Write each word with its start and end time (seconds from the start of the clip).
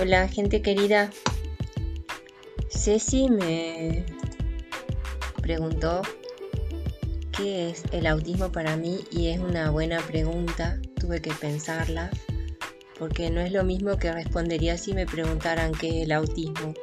Hola, 0.00 0.28
gente 0.28 0.62
querida. 0.62 1.10
Ceci 2.68 3.28
me 3.28 4.04
preguntó 5.42 6.02
qué 7.36 7.70
es 7.70 7.82
el 7.90 8.06
autismo 8.06 8.52
para 8.52 8.76
mí 8.76 9.00
y 9.10 9.26
es 9.26 9.40
una 9.40 9.72
buena 9.72 9.98
pregunta. 9.98 10.80
Tuve 11.00 11.20
que 11.20 11.32
pensarla 11.32 12.10
porque 12.96 13.28
no 13.30 13.40
es 13.40 13.50
lo 13.50 13.64
mismo 13.64 13.96
que 13.96 14.12
respondería 14.12 14.78
si 14.78 14.94
me 14.94 15.04
preguntaran 15.04 15.72
qué 15.72 15.88
es 15.88 16.04
el 16.04 16.12
autismo, 16.12 16.74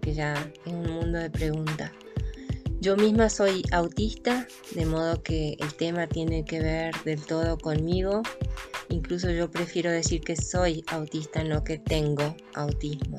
que 0.00 0.14
ya 0.14 0.34
es 0.64 0.72
un 0.72 0.88
mundo 0.88 1.18
de 1.18 1.30
preguntas. 1.30 1.90
Yo 2.78 2.96
misma 2.96 3.28
soy 3.28 3.64
autista, 3.72 4.46
de 4.72 4.86
modo 4.86 5.20
que 5.20 5.56
el 5.58 5.74
tema 5.74 6.06
tiene 6.06 6.44
que 6.44 6.60
ver 6.60 6.94
del 7.04 7.26
todo 7.26 7.58
conmigo 7.58 8.22
Incluso 8.88 9.30
yo 9.30 9.50
prefiero 9.50 9.90
decir 9.90 10.20
que 10.20 10.36
soy 10.36 10.84
autista, 10.88 11.42
no 11.42 11.64
que 11.64 11.78
tengo 11.78 12.36
autismo. 12.54 13.16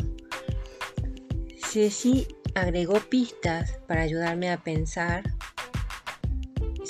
Ceci 1.65 2.27
agregó 2.55 2.99
pistas 2.99 3.79
para 3.87 4.01
ayudarme 4.01 4.49
a 4.49 4.63
pensar 4.63 5.23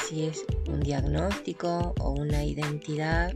si 0.08 0.26
es 0.26 0.45
un 0.68 0.80
diagnóstico 0.80 1.94
o 1.99 2.12
una 2.12 2.45
identidad. 2.45 3.34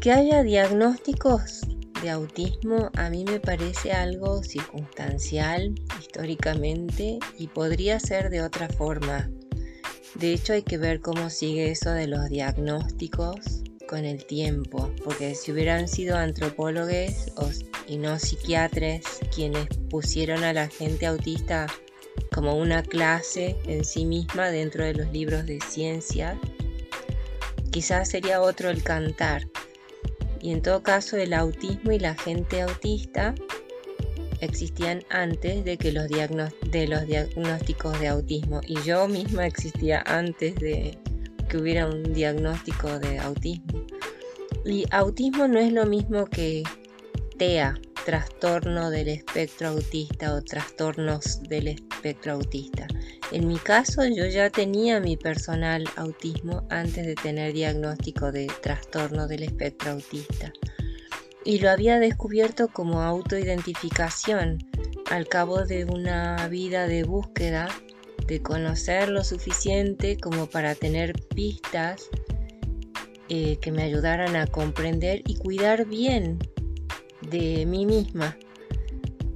Que 0.00 0.12
haya 0.12 0.42
diagnósticos 0.42 1.62
de 2.02 2.10
autismo 2.10 2.90
a 2.96 3.08
mí 3.08 3.24
me 3.24 3.40
parece 3.40 3.92
algo 3.92 4.42
circunstancial 4.42 5.74
históricamente 5.98 7.18
y 7.38 7.48
podría 7.48 7.98
ser 7.98 8.28
de 8.28 8.42
otra 8.42 8.68
forma. 8.68 9.30
De 10.14 10.32
hecho, 10.32 10.52
hay 10.52 10.62
que 10.62 10.78
ver 10.78 11.00
cómo 11.00 11.28
sigue 11.28 11.70
eso 11.70 11.90
de 11.90 12.06
los 12.06 12.28
diagnósticos 12.28 13.62
con 13.88 14.04
el 14.04 14.24
tiempo, 14.24 14.90
porque 15.04 15.34
si 15.34 15.52
hubieran 15.52 15.88
sido 15.88 16.16
antropólogos 16.16 17.64
y 17.86 17.96
no 17.98 18.18
psiquiatras 18.18 19.02
quienes 19.34 19.66
pusieron 19.90 20.44
a 20.44 20.52
la 20.52 20.68
gente 20.68 21.06
autista 21.06 21.66
como 22.32 22.56
una 22.56 22.82
clase 22.82 23.56
en 23.66 23.84
sí 23.84 24.04
misma 24.04 24.50
dentro 24.50 24.84
de 24.84 24.94
los 24.94 25.12
libros 25.12 25.46
de 25.46 25.60
ciencia, 25.60 26.38
quizás 27.70 28.08
sería 28.08 28.40
otro 28.40 28.70
el 28.70 28.82
cantar. 28.82 29.48
Y 30.40 30.52
en 30.52 30.62
todo 30.62 30.82
caso, 30.82 31.16
el 31.16 31.32
autismo 31.32 31.90
y 31.90 31.98
la 31.98 32.14
gente 32.14 32.62
autista 32.62 33.34
existían 34.40 35.02
antes 35.10 35.64
de 35.64 35.76
que 35.76 35.92
los, 35.92 36.08
de 36.08 36.86
los 36.86 37.06
diagnósticos 37.06 37.98
de 38.00 38.08
autismo 38.08 38.60
y 38.66 38.80
yo 38.82 39.08
misma 39.08 39.46
existía 39.46 40.02
antes 40.06 40.54
de 40.56 40.98
que 41.48 41.58
hubiera 41.58 41.86
un 41.86 42.02
diagnóstico 42.12 42.98
de 42.98 43.18
autismo. 43.18 43.86
Y 44.64 44.86
autismo 44.90 45.46
no 45.46 45.58
es 45.58 45.72
lo 45.72 45.86
mismo 45.86 46.26
que 46.26 46.62
TEA, 47.38 47.74
trastorno 48.04 48.90
del 48.90 49.08
espectro 49.08 49.68
autista 49.68 50.34
o 50.34 50.42
trastornos 50.42 51.42
del 51.44 51.68
espectro 51.68 52.32
autista. 52.32 52.86
En 53.32 53.48
mi 53.48 53.56
caso 53.56 54.04
yo 54.04 54.26
ya 54.26 54.50
tenía 54.50 55.00
mi 55.00 55.16
personal 55.16 55.84
autismo 55.96 56.66
antes 56.70 57.06
de 57.06 57.14
tener 57.14 57.52
diagnóstico 57.52 58.30
de 58.30 58.46
trastorno 58.62 59.26
del 59.26 59.44
espectro 59.44 59.92
autista 59.92 60.52
y 61.44 61.58
lo 61.58 61.70
había 61.70 61.98
descubierto 61.98 62.68
como 62.68 63.02
autoidentificación 63.02 64.58
al 65.10 65.28
cabo 65.28 65.64
de 65.64 65.84
una 65.84 66.48
vida 66.48 66.86
de 66.86 67.04
búsqueda, 67.04 67.68
de 68.26 68.40
conocer 68.40 69.10
lo 69.10 69.22
suficiente 69.22 70.16
como 70.18 70.46
para 70.46 70.74
tener 70.74 71.12
pistas 71.34 72.08
eh, 73.28 73.58
que 73.60 73.72
me 73.72 73.82
ayudaran 73.82 74.36
a 74.36 74.46
comprender 74.46 75.22
y 75.26 75.36
cuidar 75.36 75.86
bien 75.86 76.38
de 77.30 77.66
mí 77.66 77.84
misma. 77.84 78.36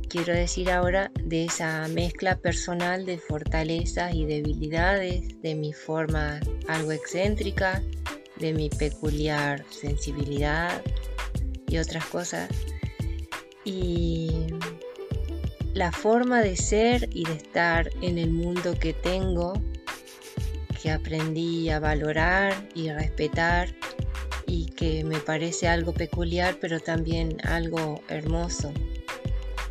Quiero 0.08 0.32
decir 0.32 0.70
ahora 0.70 1.10
de 1.22 1.44
esa 1.44 1.86
mezcla 1.88 2.38
personal 2.38 3.04
de 3.04 3.18
fortalezas 3.18 4.14
y 4.14 4.24
debilidades, 4.24 5.40
de 5.42 5.54
mi 5.54 5.74
forma 5.74 6.40
algo 6.66 6.92
excéntrica, 6.92 7.82
de 8.38 8.54
mi 8.54 8.70
peculiar 8.70 9.64
sensibilidad, 9.68 10.82
y 11.68 11.78
otras 11.78 12.04
cosas. 12.06 12.48
Y 13.64 14.46
la 15.74 15.92
forma 15.92 16.40
de 16.40 16.56
ser 16.56 17.08
y 17.12 17.24
de 17.24 17.34
estar 17.34 17.90
en 18.02 18.18
el 18.18 18.30
mundo 18.30 18.74
que 18.78 18.92
tengo, 18.92 19.52
que 20.82 20.90
aprendí 20.90 21.70
a 21.70 21.78
valorar 21.78 22.68
y 22.74 22.90
respetar 22.90 23.74
y 24.46 24.66
que 24.66 25.04
me 25.04 25.18
parece 25.18 25.68
algo 25.68 25.92
peculiar 25.92 26.56
pero 26.60 26.80
también 26.80 27.36
algo 27.44 28.00
hermoso. 28.08 28.72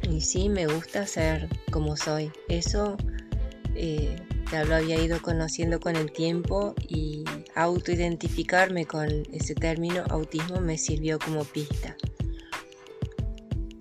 Y 0.09 0.21
sí, 0.21 0.47
me 0.47 0.67
gusta 0.67 1.05
ser 1.05 1.49
como 1.71 1.97
soy. 1.97 2.31
Eso 2.47 2.95
eh, 3.75 4.15
ya 4.51 4.63
lo 4.63 4.75
había 4.75 5.01
ido 5.01 5.21
conociendo 5.21 5.79
con 5.79 5.95
el 5.95 6.11
tiempo 6.11 6.73
y 6.87 7.25
autoidentificarme 7.57 8.85
con 8.85 9.09
ese 9.33 9.55
término 9.55 10.03
autismo 10.09 10.61
me 10.61 10.77
sirvió 10.77 11.19
como 11.19 11.43
pista. 11.43 11.97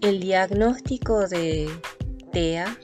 El 0.01 0.21
diagnóstico 0.21 1.29
de 1.29 1.71
TEA 2.33 2.77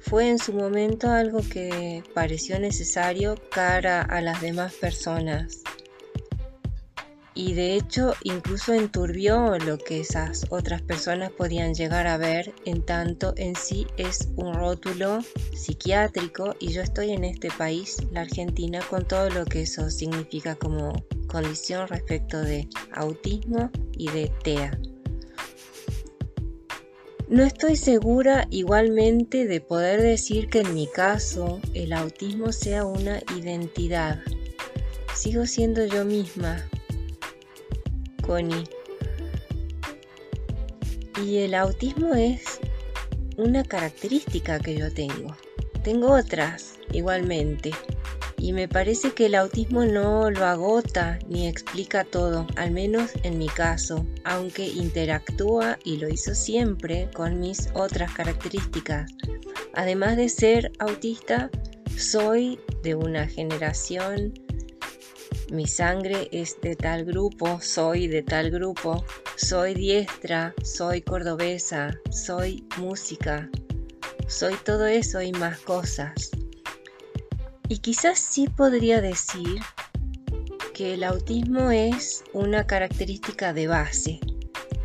fue 0.00 0.28
en 0.28 0.38
su 0.38 0.52
momento 0.52 1.10
algo 1.10 1.40
que 1.48 2.02
pareció 2.14 2.58
necesario 2.58 3.36
cara 3.50 4.02
a 4.02 4.20
las 4.20 4.40
demás 4.40 4.74
personas 4.74 5.62
y 7.38 7.54
de 7.54 7.76
hecho 7.76 8.14
incluso 8.24 8.74
enturbió 8.74 9.56
lo 9.58 9.78
que 9.78 10.00
esas 10.00 10.44
otras 10.50 10.82
personas 10.82 11.30
podían 11.30 11.72
llegar 11.72 12.08
a 12.08 12.16
ver 12.16 12.52
en 12.64 12.82
tanto 12.82 13.32
en 13.36 13.54
sí 13.54 13.86
es 13.96 14.28
un 14.34 14.54
rótulo 14.54 15.20
psiquiátrico 15.54 16.56
y 16.58 16.72
yo 16.72 16.82
estoy 16.82 17.12
en 17.12 17.22
este 17.22 17.48
país, 17.52 17.98
la 18.10 18.22
Argentina, 18.22 18.80
con 18.90 19.06
todo 19.06 19.30
lo 19.30 19.44
que 19.44 19.62
eso 19.62 19.88
significa 19.88 20.56
como 20.56 21.04
condición 21.28 21.86
respecto 21.86 22.40
de 22.40 22.68
autismo 22.92 23.70
y 23.96 24.10
de 24.10 24.32
TEA. 24.42 24.76
No 27.28 27.44
estoy 27.44 27.76
segura 27.76 28.48
igualmente 28.50 29.46
de 29.46 29.60
poder 29.60 30.02
decir 30.02 30.48
que 30.48 30.62
en 30.62 30.74
mi 30.74 30.88
caso 30.88 31.60
el 31.72 31.92
autismo 31.92 32.50
sea 32.50 32.84
una 32.84 33.20
identidad. 33.36 34.18
Sigo 35.14 35.46
siendo 35.46 35.84
yo 35.84 36.04
misma, 36.04 36.64
y 41.24 41.38
el 41.38 41.54
autismo 41.54 42.14
es 42.14 42.60
una 43.38 43.64
característica 43.64 44.60
que 44.60 44.76
yo 44.76 44.92
tengo. 44.92 45.34
Tengo 45.82 46.12
otras 46.12 46.74
igualmente. 46.92 47.70
Y 48.36 48.52
me 48.52 48.68
parece 48.68 49.12
que 49.12 49.26
el 49.26 49.34
autismo 49.34 49.86
no 49.86 50.30
lo 50.30 50.44
agota 50.44 51.18
ni 51.26 51.48
explica 51.48 52.04
todo, 52.04 52.46
al 52.56 52.70
menos 52.70 53.12
en 53.22 53.38
mi 53.38 53.48
caso, 53.48 54.06
aunque 54.24 54.68
interactúa 54.68 55.78
y 55.82 55.96
lo 55.96 56.08
hizo 56.10 56.34
siempre 56.34 57.08
con 57.14 57.40
mis 57.40 57.70
otras 57.72 58.12
características. 58.12 59.10
Además 59.72 60.18
de 60.18 60.28
ser 60.28 60.70
autista, 60.78 61.50
soy 61.96 62.60
de 62.82 62.94
una 62.94 63.26
generación 63.26 64.34
mi 65.50 65.66
sangre 65.66 66.28
es 66.30 66.60
de 66.60 66.76
tal 66.76 67.04
grupo, 67.04 67.60
soy 67.60 68.06
de 68.06 68.22
tal 68.22 68.50
grupo, 68.50 69.04
soy 69.36 69.74
diestra, 69.74 70.54
soy 70.62 71.00
cordobesa, 71.00 71.98
soy 72.10 72.66
música, 72.76 73.48
soy 74.26 74.54
todo 74.64 74.86
eso 74.86 75.22
y 75.22 75.32
más 75.32 75.58
cosas. 75.60 76.30
Y 77.68 77.78
quizás 77.78 78.18
sí 78.18 78.48
podría 78.48 79.00
decir 79.00 79.60
que 80.74 80.94
el 80.94 81.04
autismo 81.04 81.70
es 81.70 82.24
una 82.32 82.66
característica 82.66 83.52
de 83.52 83.66
base 83.68 84.20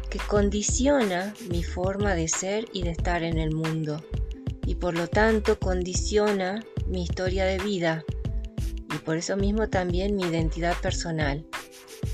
que 0.10 0.20
condiciona 0.20 1.34
mi 1.50 1.64
forma 1.64 2.16
de 2.16 2.28
ser 2.28 2.66
y 2.72 2.84
de 2.84 2.92
estar 2.92 3.24
en 3.24 3.38
el 3.38 3.54
mundo 3.54 4.04
y 4.66 4.76
por 4.76 4.96
lo 4.96 5.08
tanto 5.08 5.60
condiciona 5.60 6.64
mi 6.88 7.04
historia 7.04 7.46
de 7.46 7.58
vida 7.60 8.04
y 8.94 8.98
por 9.00 9.18
eso 9.18 9.36
mismo 9.36 9.70
también 9.70 10.16
mi 10.16 10.24
identidad 10.24 10.76
personal, 10.82 11.46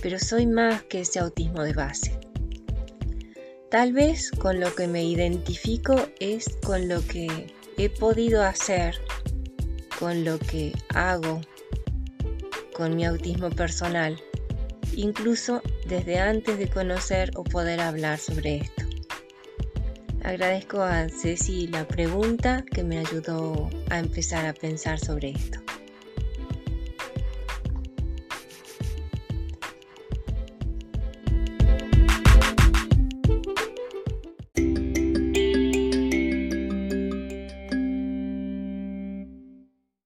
pero 0.02 0.20
soy 0.20 0.46
más 0.46 0.84
que 0.84 1.02
ese 1.02 1.20
autismo 1.20 1.64
de 1.64 1.74
base. 1.74 2.20
Tal 3.70 3.94
vez 3.94 4.32
con 4.32 4.60
lo 4.60 4.74
que 4.74 4.88
me 4.88 5.04
identifico 5.04 5.96
es 6.20 6.46
con 6.64 6.88
lo 6.88 7.06
que 7.06 7.54
he 7.78 7.90
podido 7.90 8.44
hacer, 8.44 8.96
con 10.00 10.24
lo 10.24 10.40
que 10.40 10.74
hago, 10.96 11.42
con 12.74 12.96
mi 12.96 13.06
autismo 13.06 13.50
personal, 13.50 14.20
incluso 14.96 15.62
desde 15.88 16.18
antes 16.18 16.58
de 16.58 16.70
conocer 16.70 17.32
o 17.36 17.44
poder 17.44 17.80
hablar 17.80 18.18
sobre 18.18 18.58
esto. 18.58 18.84
Agradezco 20.24 20.82
a 20.82 21.08
Ceci 21.10 21.68
la 21.68 21.88
pregunta 21.88 22.64
que 22.74 22.84
me 22.84 23.00
ayudó 23.00 23.70
a 23.90 24.00
empezar 24.00 24.46
a 24.46 24.54
pensar 24.54 25.00
sobre 25.00 25.32
esto. 25.32 25.69